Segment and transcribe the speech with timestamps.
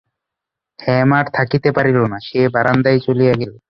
[0.79, 3.53] হেম আর থাকিতে পারিল না, সে বারান্দায় চলিয়া গেল।